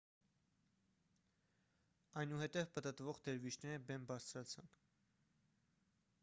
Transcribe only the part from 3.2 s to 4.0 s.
դերվիշները